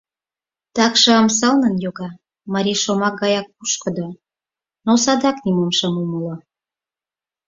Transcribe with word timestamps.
—Такшым 0.75 1.25
сылнын 1.37 1.75
йоҥга, 1.83 2.09
марий 2.53 2.79
шомак 2.83 3.15
гаяк 3.21 3.47
пушкыдо, 3.55 4.07
но 4.85 4.91
садак 5.03 5.37
нимом 5.45 5.71
шым 5.77 5.93
умыло... 6.03 6.35